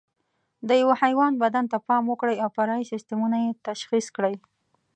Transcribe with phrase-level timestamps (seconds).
[0.67, 4.35] د یوه حیوان بدن ته پام وکړئ او فرعي سیسټمونه یې تشخیص کړئ.